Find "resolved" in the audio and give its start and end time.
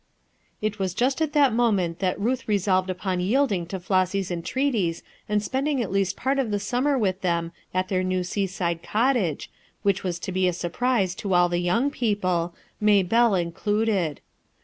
2.47-2.89